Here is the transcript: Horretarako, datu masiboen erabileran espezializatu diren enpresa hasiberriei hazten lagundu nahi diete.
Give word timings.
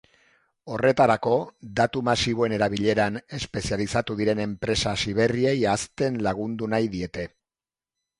Horretarako, 0.75 1.33
datu 1.79 1.99
masiboen 2.07 2.55
erabileran 2.57 3.19
espezializatu 3.39 4.15
diren 4.21 4.41
enpresa 4.47 4.95
hasiberriei 4.95 5.53
hazten 5.73 6.17
lagundu 6.29 6.71
nahi 6.73 6.89
diete. 6.97 7.27